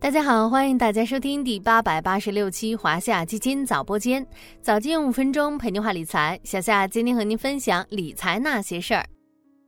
[0.00, 4.24] 大家好，欢迎大家收听第八百八十六期华夏基金早播间，
[4.62, 6.38] 早间五分钟陪您话理财。
[6.44, 9.04] 小夏今天和您分享理财那些事儿。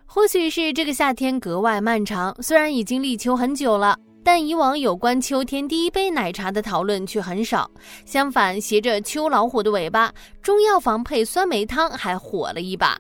[0.07, 7.69] 或许是这个夏天格外漫长，虽然已经立秋很久了，但以往有关秋天第一杯奶茶的讨论却很少。
[8.07, 12.97] 相反，携着秋老虎的尾巴，中药房配酸梅汤还火了一把。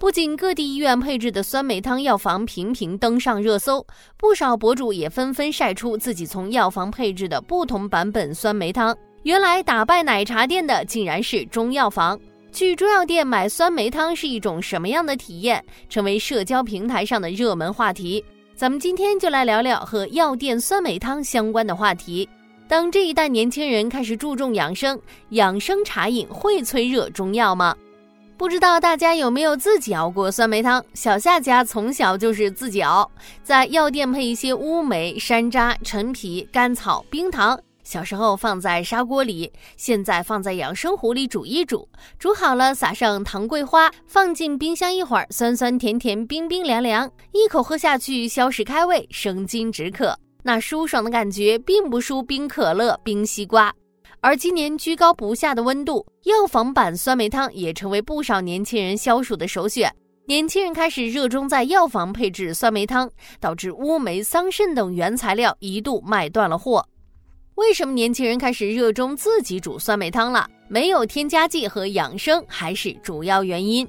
[0.00, 8.96] 不仅各地医院配置的酸梅汤药房频频登上热搜，不少博主也纷纷晒出自己从药房配置的不同版本酸梅汤。
[9.24, 12.18] 原来打败奶茶店的竟然是中药房。
[12.50, 15.62] 去中药店买酸梅汤是一种什么样的体验？
[15.90, 18.24] 成为社交平台上的热门话题。
[18.54, 22.26] 咱们今天就来聊聊和药店酸梅汤相关的话题。
[22.66, 24.98] 当这一代年轻人开始注重养生，
[25.30, 27.76] 养生茶饮会催热中药吗？
[28.40, 30.82] 不知道大家有没有自己熬过酸梅汤？
[30.94, 33.10] 小夏家从小就是自己熬，
[33.42, 41.86] 在药店配一些乌梅、山楂、陈皮、甘草、冰糖，小时候放在砂锅里，现在放在养生壶里煮一煮，
[42.18, 53.70] 煮好了撒上糖桂花，放进冰箱一会儿，酸酸甜甜，冰冰凉凉，一口喝下去，消食开胃，生津止渴，那舒爽的感觉并不输冰可乐、冰西瓜。
[54.22, 59.90] 而今年居高不下的温度，药房版酸梅汤也成为不少年轻人消暑的首选。
[60.26, 63.10] 年轻人开始热衷在药房配置酸梅汤，
[63.40, 66.86] 导致乌梅、桑葚等原材料一度卖断了货。
[67.54, 70.46] 为什么年轻人开始热衷自己煮酸梅汤了？
[70.68, 73.88] 没有添加剂和养生还是主要原因。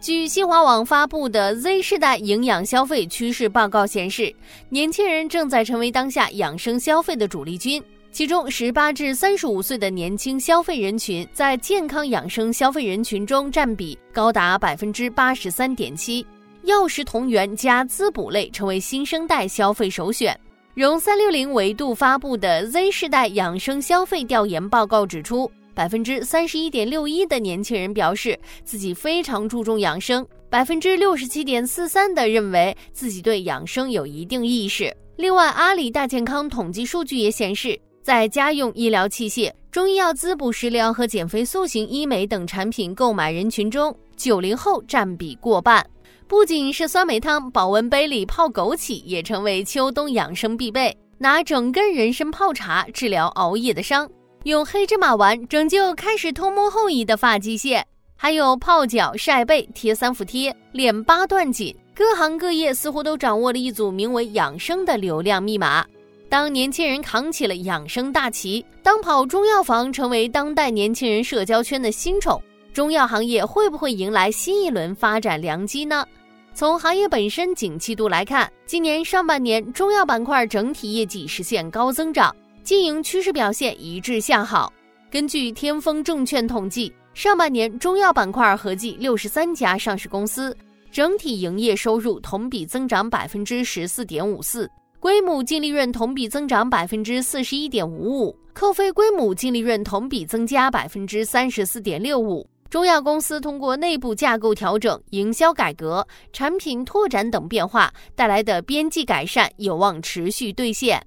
[0.00, 4.32] 据新华网发布的 Z 世代营养消费趋势报告显示，
[4.68, 7.82] 年轻人正在成为当下养生消费的主力军。
[8.14, 16.24] 其中，十八至三十五岁的年轻消费人群在健康养生消费人群中占比高达百分之八十三点七，
[16.62, 20.38] 药食同源加滋补类成为新生代消费首选。
[20.74, 34.96] 融三六零维度发布的 Z 世代养生消费调研报告指出，百分之三十一点六一的年轻人表示自己非常注重养生，百分之六十七点四三的认为自己对养生有一定意识。
[35.16, 37.76] 另外，阿里大健康统计数据也显示。
[38.04, 45.82] 在家用医疗器械、中医药滋补食疗和减肥塑形医美等产品购买人群中，九零后占比过半。
[46.28, 50.94] 不仅是酸梅汤，保温杯里泡枸杞也成为秋冬养生必备。
[51.16, 54.06] 拿整根人参泡茶治疗熬夜的伤，
[54.42, 57.86] 用黑芝麻丸拯救开始偷摸后移的发际线，
[58.16, 65.82] 还有泡脚、晒背、贴三伏贴、练八段锦，各行各业似乎都掌握了一组名为养生的流量密码。
[66.28, 72.42] 当年轻人扛起了养生大旗，当跑中药房成为当代年轻人社交圈的新宠，
[72.72, 76.04] 中药行业会不会迎来新一轮发展良机呢？
[76.52, 84.72] 从行业本身景气度来看，今年上半年中药板块整体业绩实现高增长，经营趋势表现一致向好。
[85.10, 90.56] 根据天风证券统计，上半年中药板块合计六十三家上市公司，
[90.90, 94.68] 整体营业收入同比增长百分之十四点五四。
[95.04, 102.48] 规母净利润同比增长百分之四十一点五五，扣非规母净利润同比增加百分之三十四点六五。
[102.70, 111.06] 中药公司通过内部架构调整、营销改革、产品拓展等变化带来的边际改善有望持续兑现。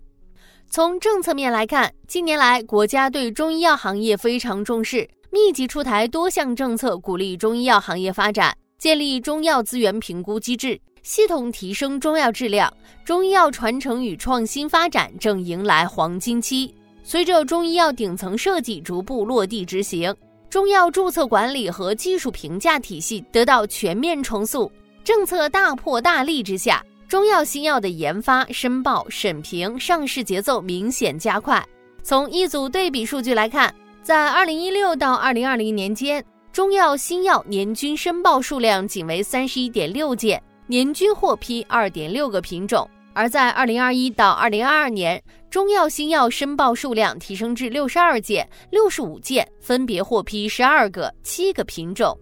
[0.70, 10.80] 从政策面来看，近年来国家对中医药行业非常重视，密集出台多项政策，鼓励中医药行业发展，建立中药资源评估机制。
[11.08, 12.72] 系统提升中药质量，
[13.06, 16.76] 中医药传承与创新发展正迎来黄金期。
[17.02, 20.14] 随着中医药顶层设计逐步落地执行，
[20.50, 24.70] 中药注册管理和技术评价体系得到全面重塑，
[25.02, 31.66] 政策大破大立之下，中药新药的研发、申报、审评、上市节奏明显加快。
[32.04, 33.74] 从一组对比数据来看，
[34.04, 40.44] 在二零一六到二零二零年间，中药新药年均申报数量仅为三十一点六件。
[40.70, 52.18] 年均获批二点六个品种，而在二零二一到二零二二年，中药新药申报数量提升至六十二件、六十五件，分别获批十二个、七个品种。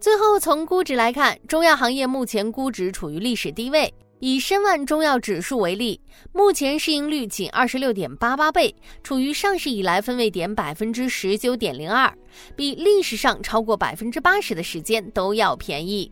[0.00, 3.92] 最后，从估值来看，中药行业目前估值处于历史低位。
[4.20, 6.00] 以申万中药指数为例，
[6.32, 12.10] 目前市盈率仅二十六点八八倍，处于上市以来分位点百分之十九点零二，
[12.56, 16.10] 比历史上超过百分之八十的时间都要便宜。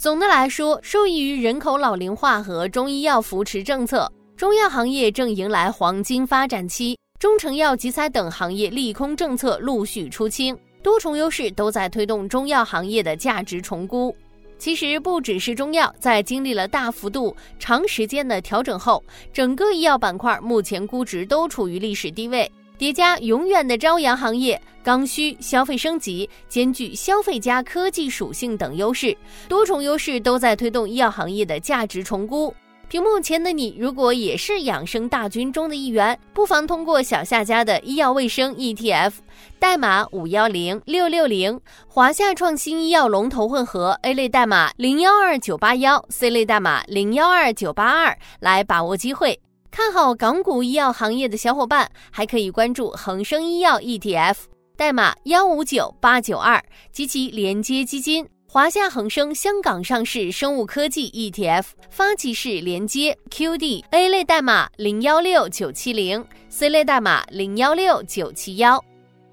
[0.00, 6.98] 总的来说，受益于人口老龄化和中医药扶持政策，中药行业正迎来黄金发展期。
[7.18, 14.16] 中成药、集采等行业利空政策陆续出清，多重优势都在推动中药行业的价值重估。
[14.58, 19.04] 其实不只是中药，在经历了大幅度、长时间的调整后，
[19.34, 22.50] 整个医药板块目前估值都处于历史低位。
[22.80, 29.14] 叠加永远的朝阳行业、刚需、消费升级，兼具消费加科技属性等优势，
[29.46, 32.54] 多重优势都在推动医药行业的价值重估。
[32.88, 39.12] 屏幕前的你，如果也是养生大军中的一员，不妨通过小夏家的医药卫生 ETF，
[39.58, 49.38] 代码五幺零六六零，华夏创新医药龙头混合 A 类代码零幺二九八幺，C 类代码零幺二九八二，来把握机会。
[49.70, 54.36] 看好港股医药行业的小伙伴，还可以关注恒生医药 ETF，
[54.76, 56.62] 代码幺五九八九二
[56.92, 68.84] 及其连接基金华夏恒生香港上市生物科技 ETF，发起式连接 QD A 类代码零幺六九七零，C 类代码零幺六九七幺。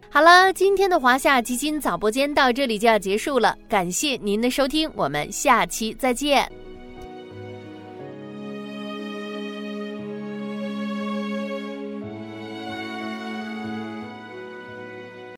[0.09, 6.66] 好了，今天的华夏基金早播间到这里就要结束了，感谢您的收听，我们下期再见。